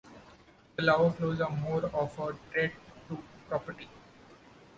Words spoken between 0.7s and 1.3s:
The lava